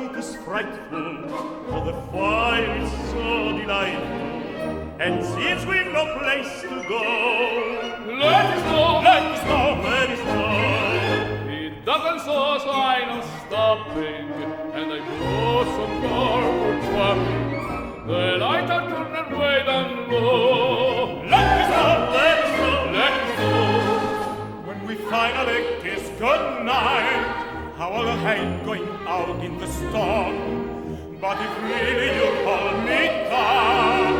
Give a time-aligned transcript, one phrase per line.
[0.00, 1.28] Outside is frightful,
[1.68, 5.00] for the fire is so delightful.
[5.00, 7.02] And since we've no place to go,
[8.06, 11.50] let us go, let us go, let us go.
[11.50, 14.30] It doesn't so, so I know stopping,
[14.74, 18.06] and I go so far for trapping.
[18.06, 21.22] The light I turn and wait and low.
[21.24, 23.52] Let us go, let us go, let us go.
[24.66, 27.49] When we finally kiss goodnight,
[27.80, 34.12] Our hate going out in the storm But if really you call me down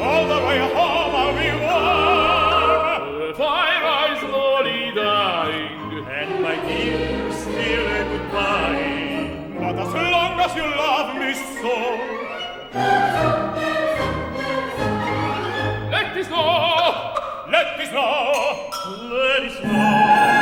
[0.00, 7.86] All the way home I'll be warm Fire eyes slowly dying And my dear still
[7.88, 9.56] a goodbye.
[9.58, 11.74] But as long as you love me so.
[15.90, 17.14] Let this know
[17.50, 18.70] Let this know
[19.10, 20.39] Let this know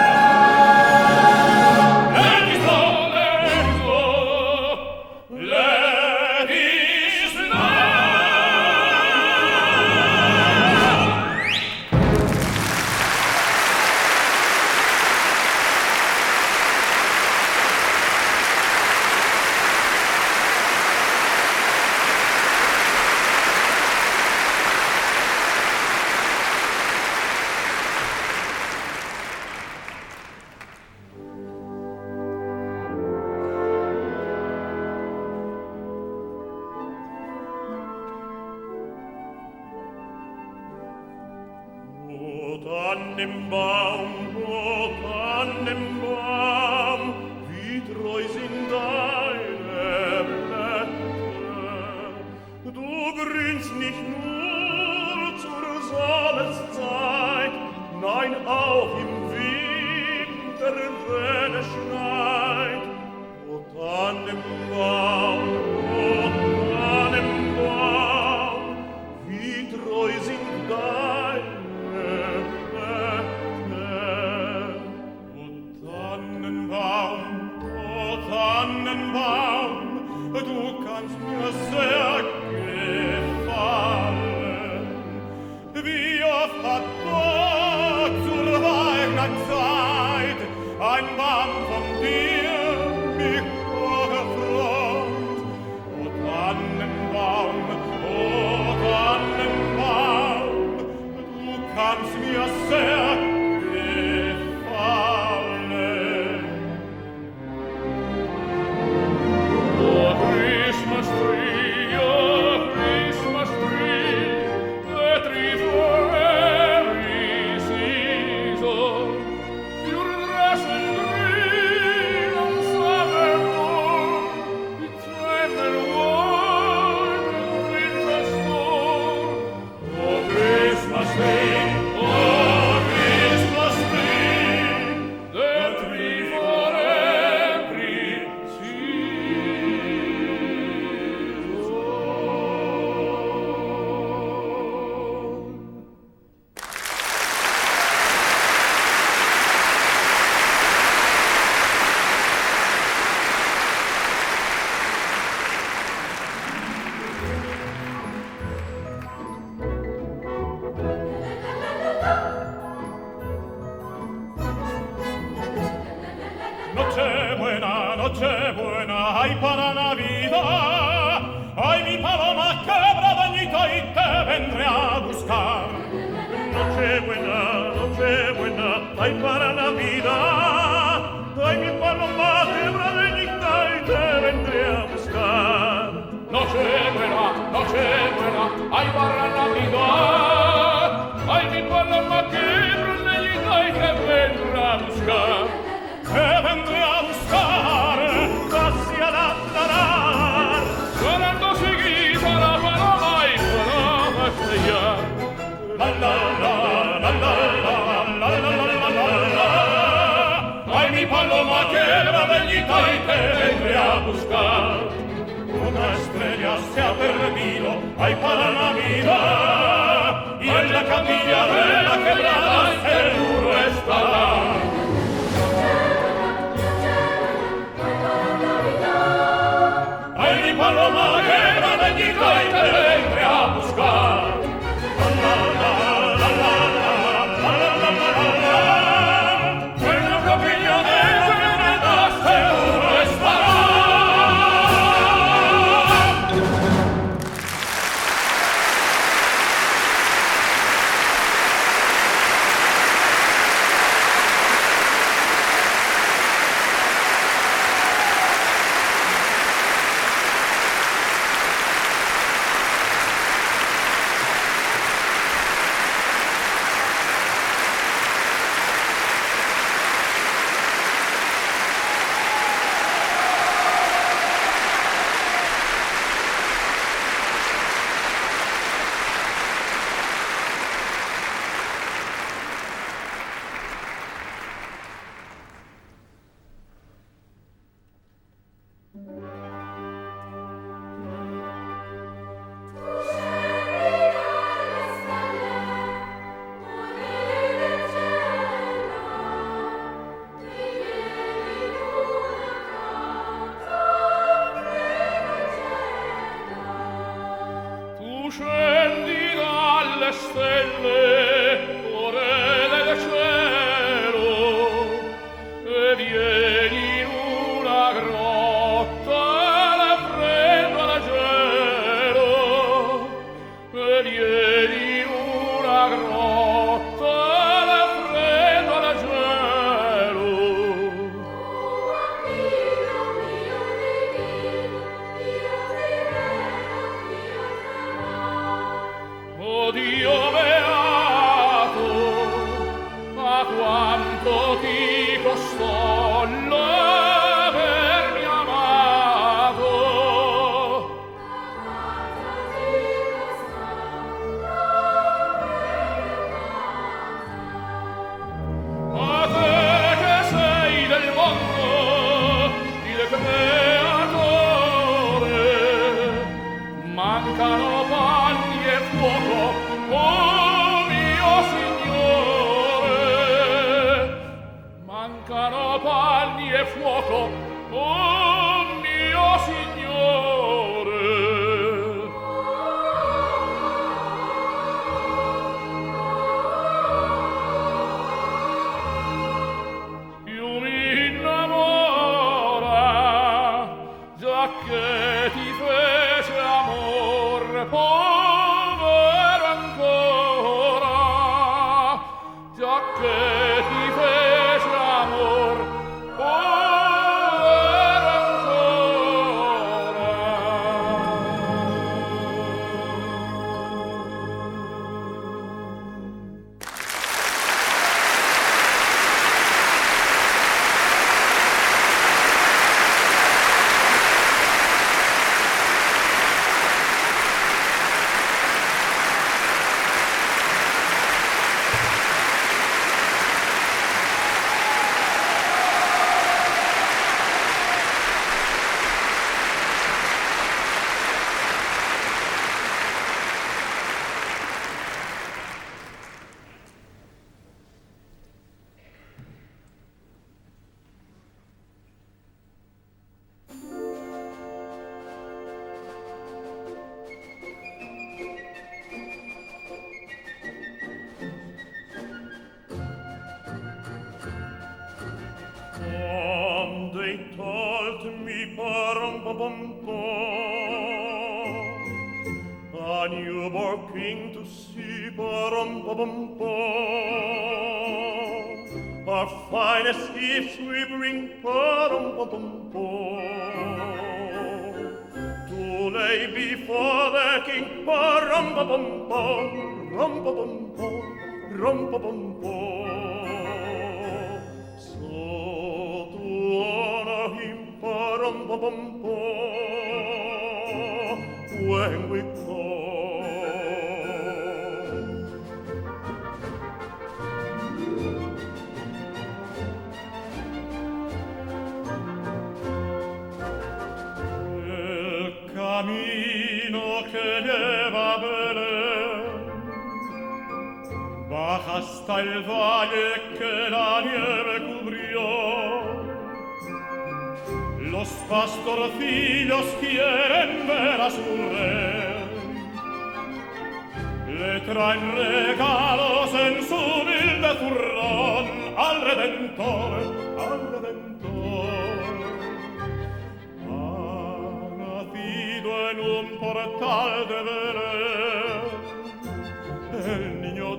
[397.89, 398.28] Lord.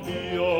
[0.05, 0.58] Dio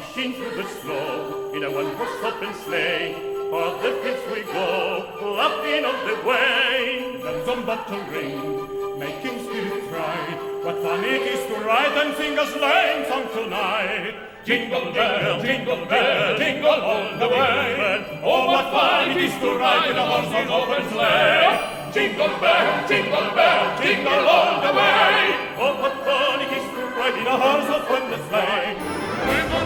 [0.00, 3.14] rushing through the snow in a one horse open sleigh.
[3.50, 7.20] For the kids we go, laughing on the way.
[7.22, 10.38] Bells on battle ring, making spirits bright.
[10.64, 14.14] What fun it is to ride and sing a sleighing song tonight!
[14.44, 18.20] Jingle bell, jingle bell, jingle all the way.
[18.24, 21.92] Oh, what fun it is to ride in a horse open sleigh!
[21.92, 25.18] Jingle bell, jingle bell, jingle all the way.
[25.60, 28.99] Oh, what fun it is to ride in a horse open sleigh.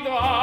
[0.00, 0.37] vida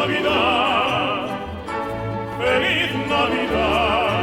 [0.00, 1.28] Navidad,
[2.38, 4.16] feliz Navidad,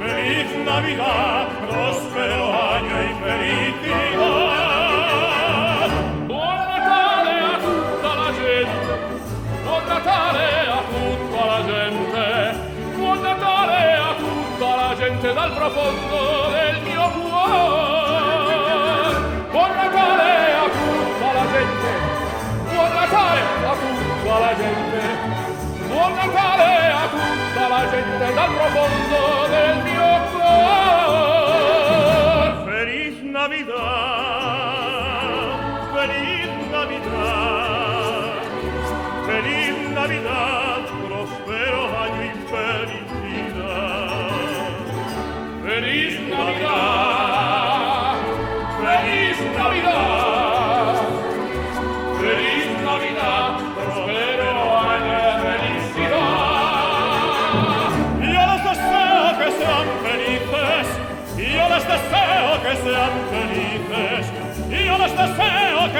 [0.00, 2.42] feliz Navidad, próspero
[2.74, 4.30] año y felicidad.
[6.26, 8.92] Buon Natale a tutta la gente,
[9.64, 12.26] buon Natale a tutta la gente,
[12.98, 16.31] buon Natale a tutta la gente dal profondo
[27.90, 30.02] gente dal profondo del mio
[30.32, 30.81] cuore.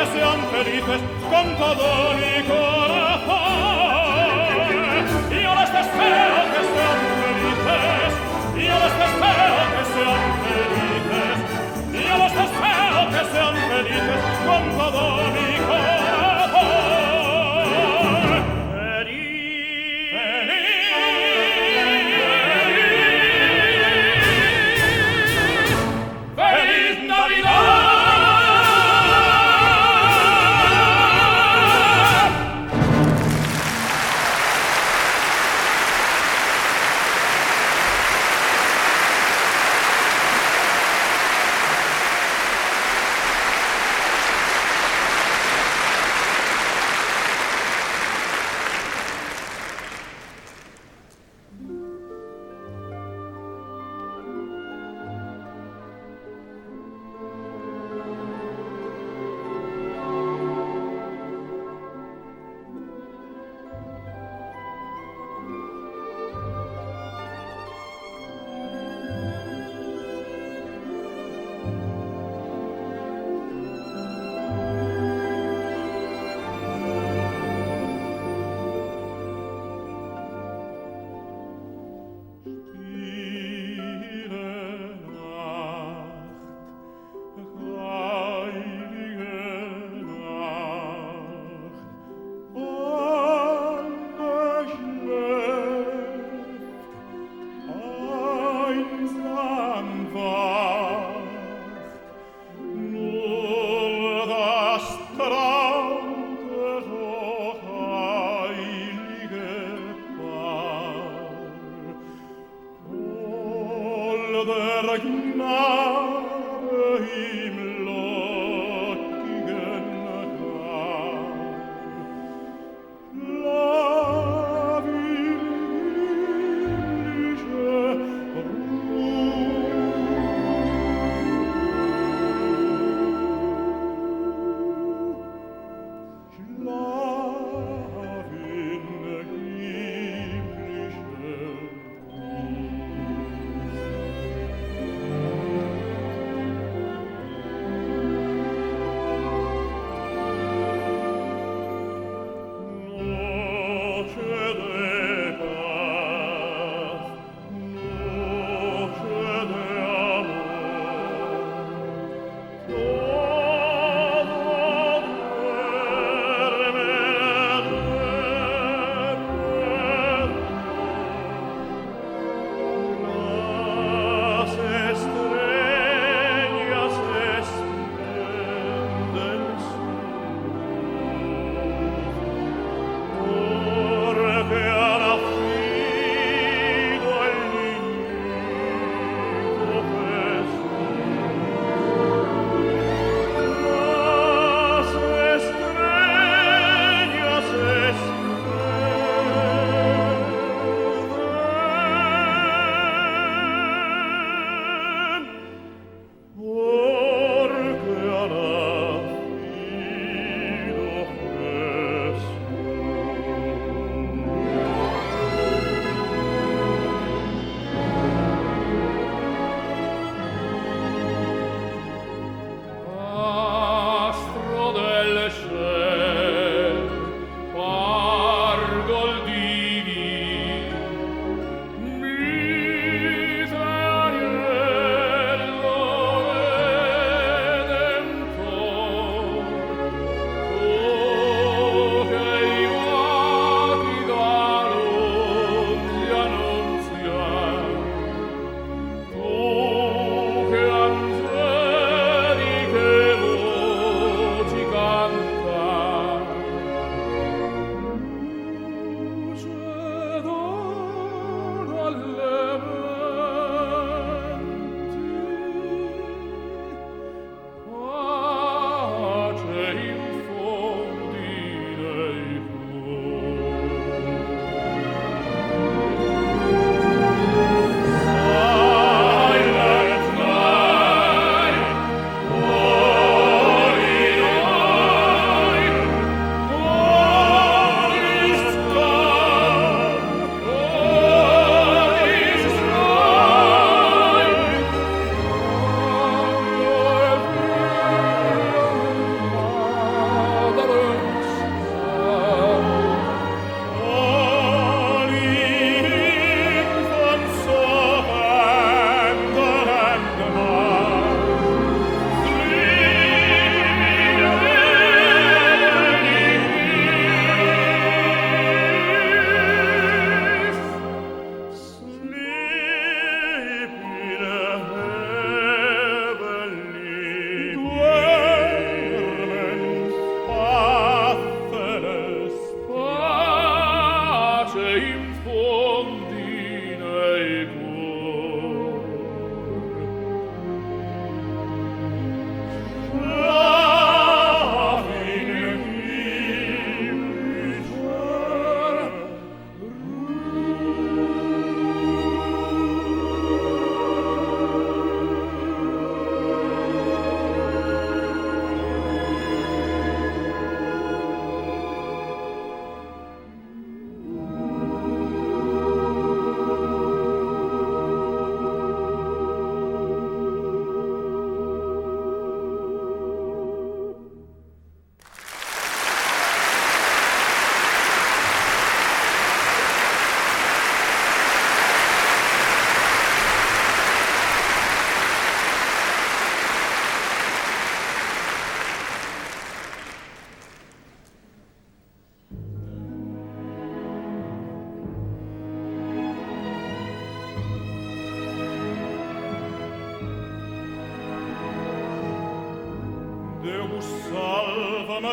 [0.02, 1.00] que sean felices
[1.30, 3.28] con todo mi corazón.
[5.30, 8.12] Yo les espero que sean felices,
[8.54, 11.38] yo les espero que sean felices,
[11.92, 15.02] yo les espero que sean felices con todo
[15.34, 16.01] mi corazón.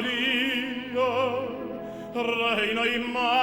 [0.02, 1.10] Maria,
[2.14, 3.39] reina in mara,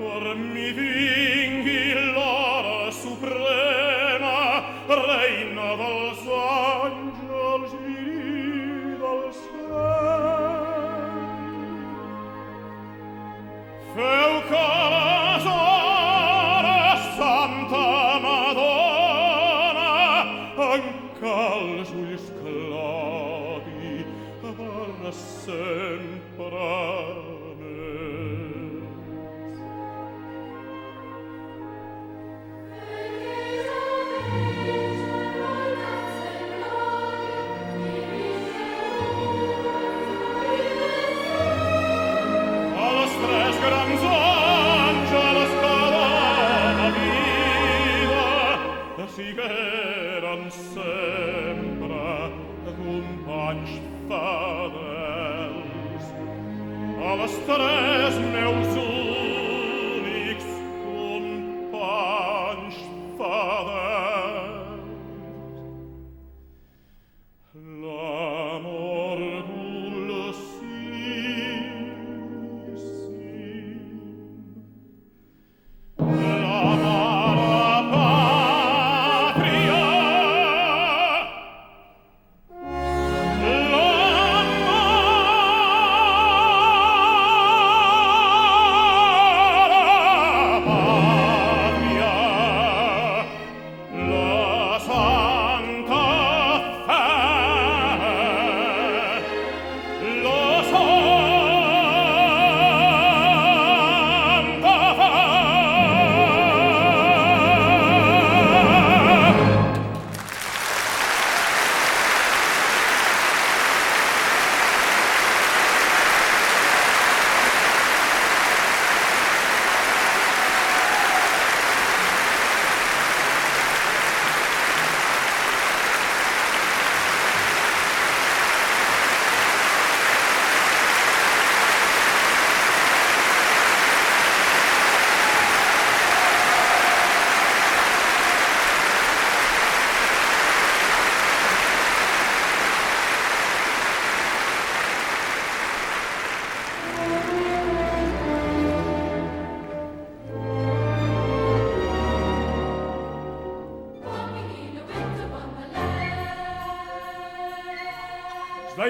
[0.00, 1.13] or mi vi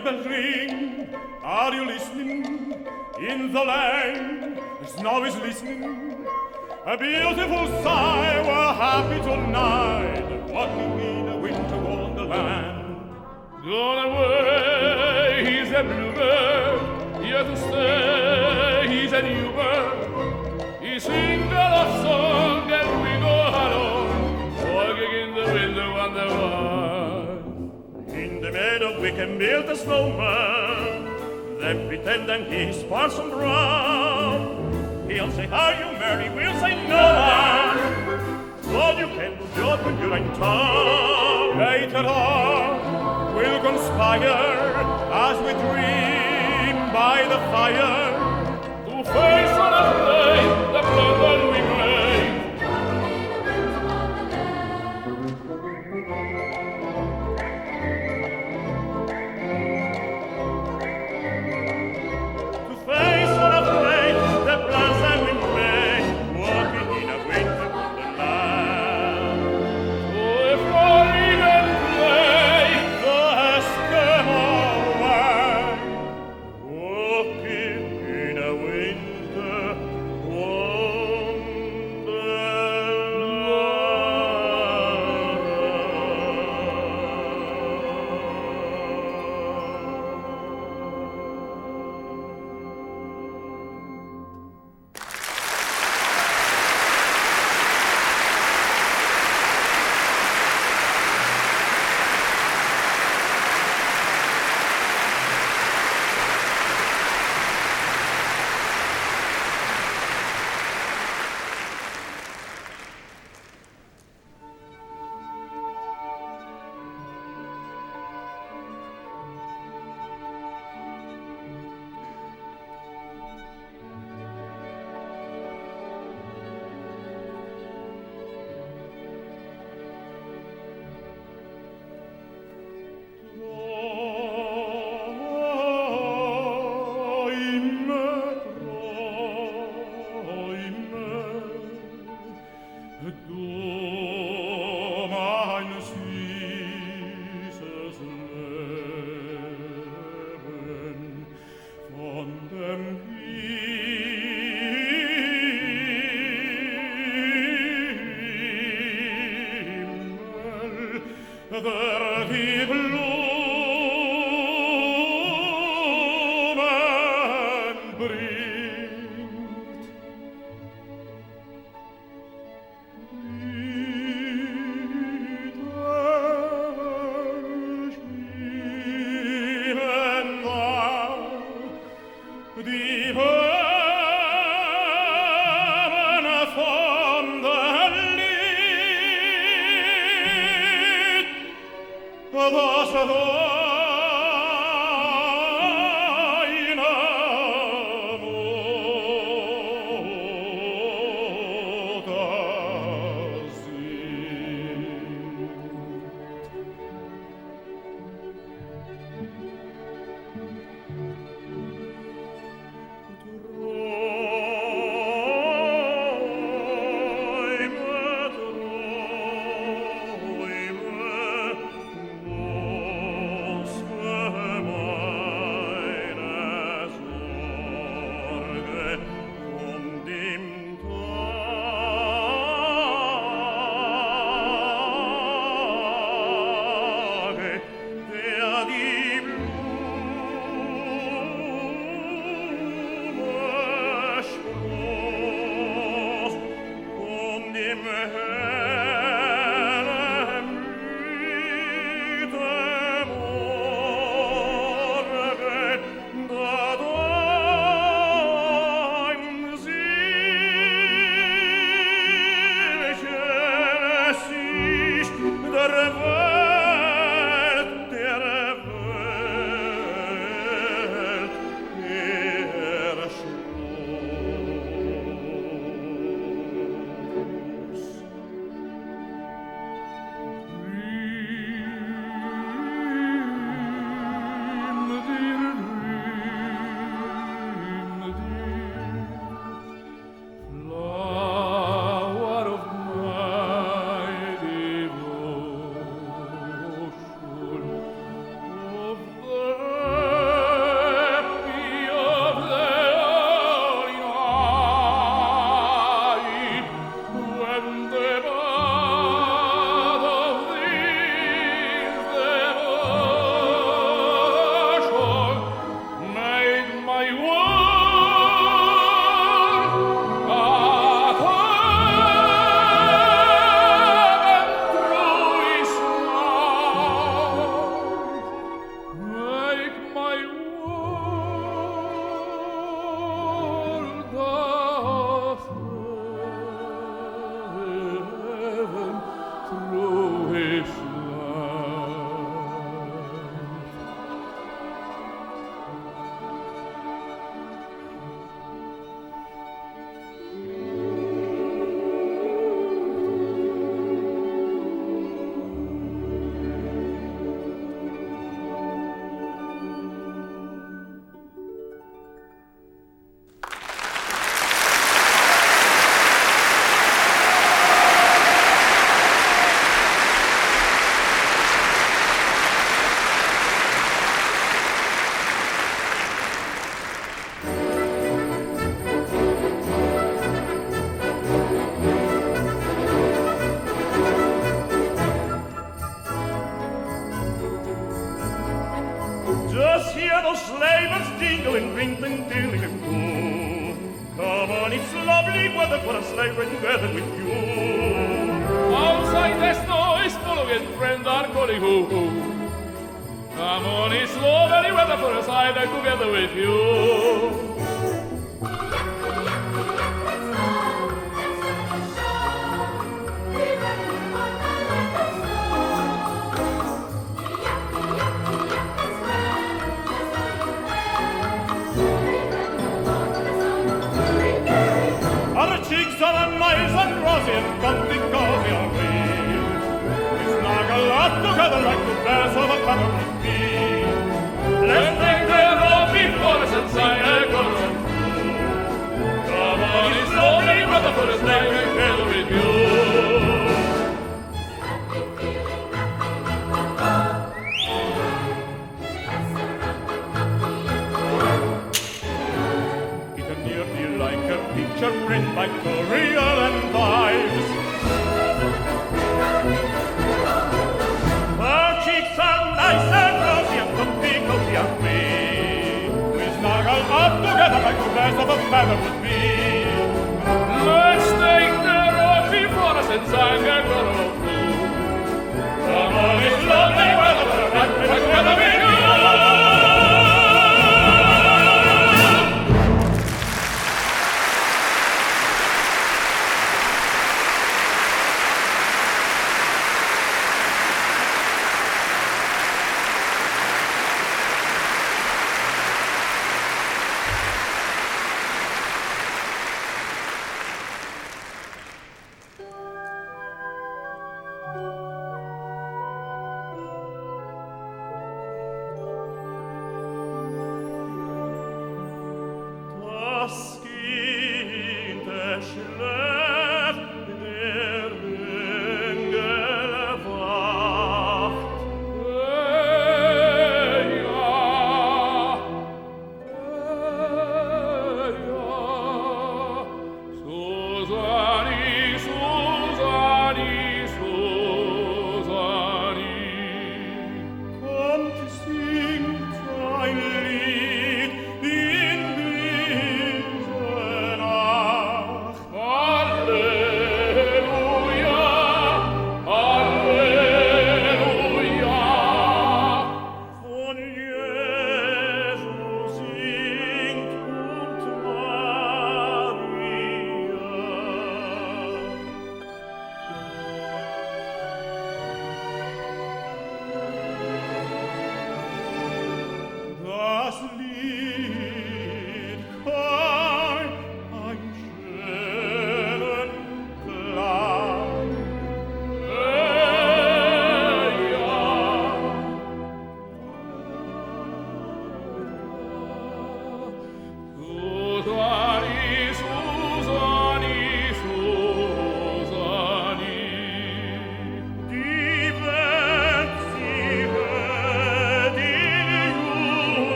[0.00, 1.08] sleigh bells ring.
[1.42, 2.86] Are you listening?
[3.18, 6.26] In the land, snow is listening.
[6.86, 10.50] A beautiful sigh, we're happy tonight.
[10.50, 13.12] Walking in a winter wonderland.
[13.64, 18.47] Gone away, he's a bluebird, here to stay.
[29.00, 35.08] We can build a snowman, then pretend that he's Parson Brown.
[35.08, 36.28] He'll say, are you merry?
[36.30, 37.76] We'll say, no, man.
[38.64, 41.58] But you can do job when you're in town.
[41.58, 44.28] Later on, we'll conspire
[45.12, 48.18] as we dream by the fire.
[48.86, 51.57] To face unafraid the blood we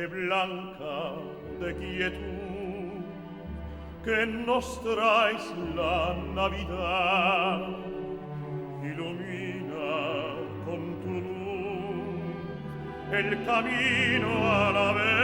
[0.00, 1.14] voce blanca
[1.60, 3.04] de quietud
[4.04, 5.42] que nos traes
[5.74, 7.68] la Navidad
[8.82, 12.48] ilumina con tu luz
[13.12, 15.19] el camino a la vez.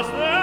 [0.00, 0.39] as the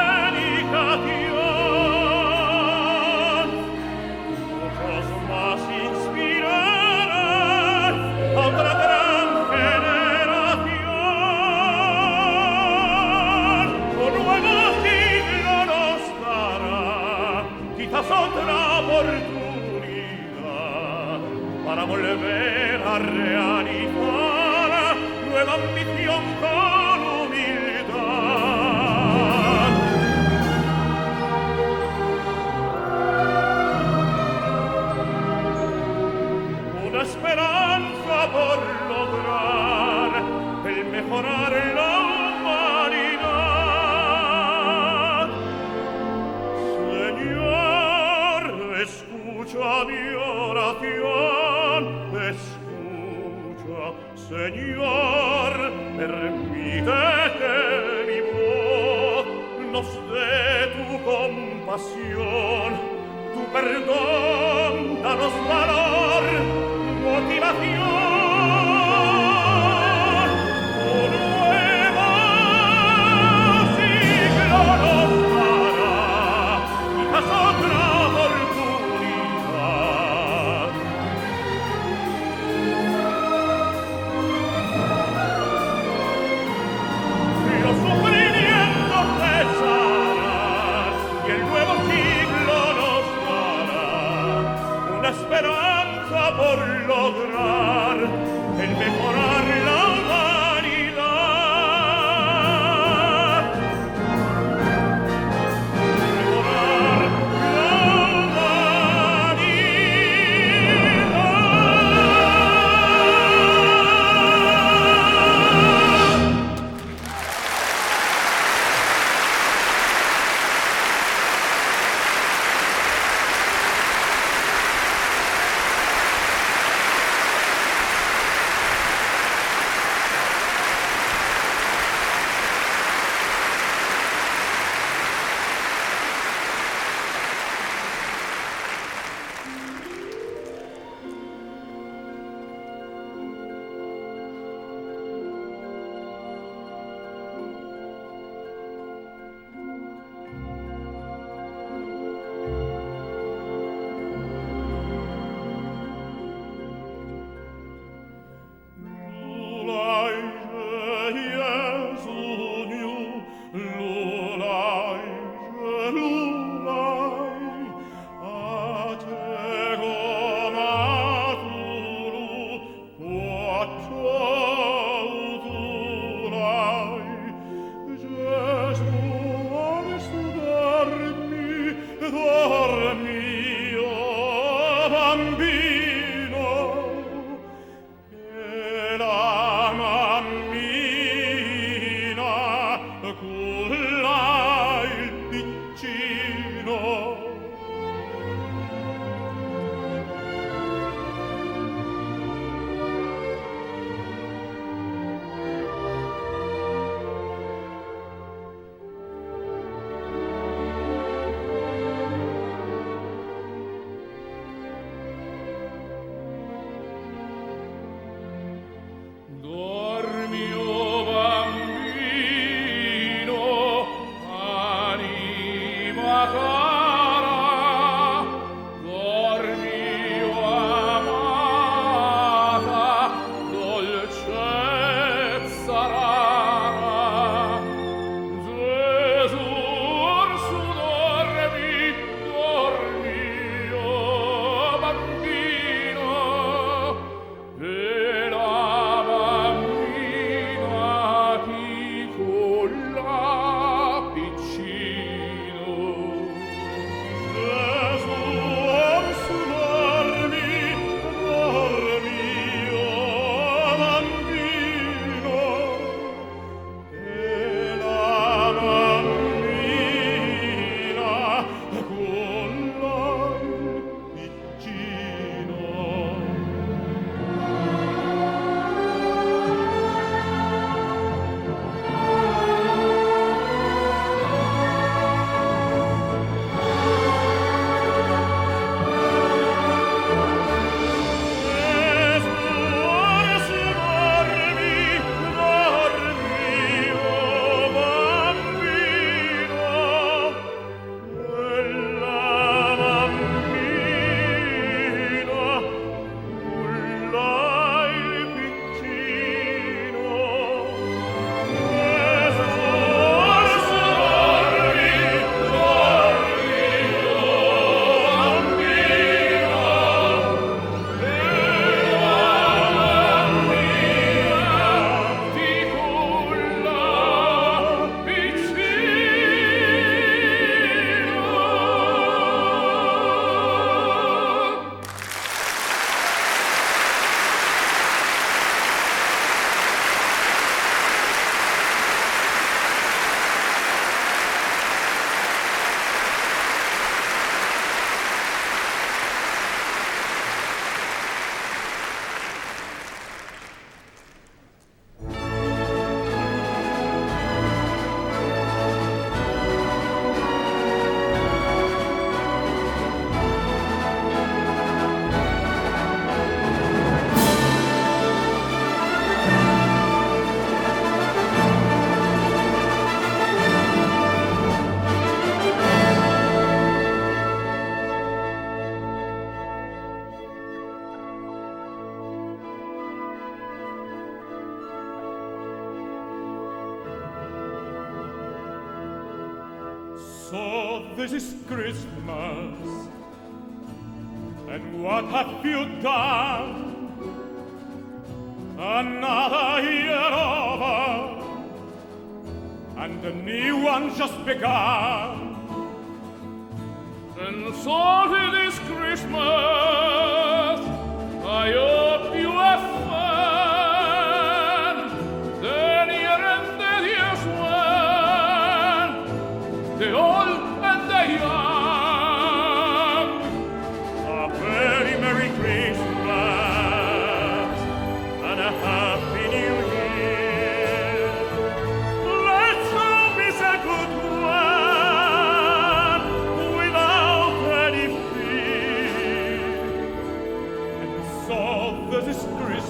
[441.30, 442.70] of this Christmas,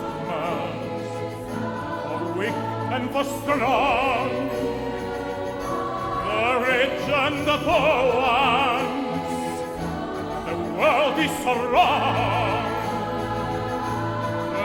[2.04, 2.58] for weak
[2.94, 4.30] and for strong,
[6.26, 9.30] the rich and the poor ones,
[10.48, 12.66] the world is so wrong,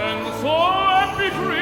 [0.01, 0.53] and so
[1.03, 1.62] every Christmas